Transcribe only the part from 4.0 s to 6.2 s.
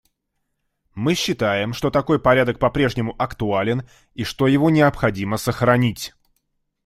и что его необходимо сохранить.